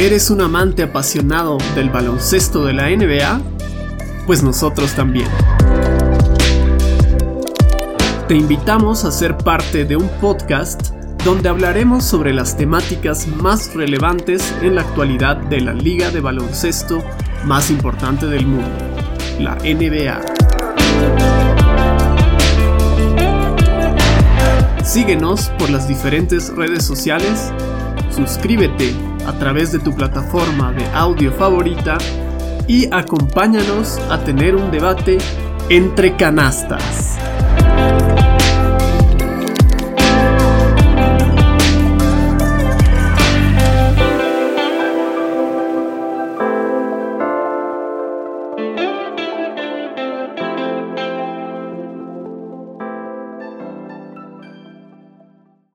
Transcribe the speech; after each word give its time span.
¿Eres 0.00 0.30
un 0.30 0.40
amante 0.40 0.84
apasionado 0.84 1.58
del 1.74 1.90
baloncesto 1.90 2.64
de 2.64 2.72
la 2.72 2.88
NBA? 2.88 3.40
Pues 4.28 4.44
nosotros 4.44 4.92
también. 4.92 5.26
Te 8.28 8.36
invitamos 8.36 9.04
a 9.04 9.10
ser 9.10 9.36
parte 9.36 9.84
de 9.84 9.96
un 9.96 10.08
podcast 10.20 10.92
donde 11.24 11.48
hablaremos 11.48 12.04
sobre 12.04 12.32
las 12.32 12.56
temáticas 12.56 13.26
más 13.26 13.74
relevantes 13.74 14.54
en 14.62 14.76
la 14.76 14.82
actualidad 14.82 15.36
de 15.36 15.62
la 15.62 15.72
liga 15.72 16.12
de 16.12 16.20
baloncesto 16.20 17.02
más 17.44 17.68
importante 17.68 18.26
del 18.26 18.46
mundo, 18.46 18.70
la 19.40 19.56
NBA. 19.56 20.20
Síguenos 24.84 25.48
por 25.58 25.70
las 25.70 25.88
diferentes 25.88 26.54
redes 26.54 26.84
sociales, 26.84 27.52
suscríbete 28.14 29.07
a 29.26 29.32
través 29.38 29.72
de 29.72 29.78
tu 29.78 29.94
plataforma 29.94 30.72
de 30.72 30.84
audio 30.94 31.32
favorita 31.32 31.98
y 32.66 32.86
acompáñanos 32.92 33.98
a 34.10 34.18
tener 34.18 34.54
un 34.54 34.70
debate 34.70 35.18
entre 35.68 36.16
canastas. 36.16 37.18